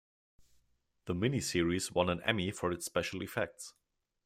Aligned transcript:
The 1.05 1.13
mini-series 1.13 1.91
won 1.91 2.09
an 2.09 2.23
Emmy 2.25 2.49
for 2.49 2.71
its 2.71 2.87
special 2.87 3.21
effects. 3.21 3.75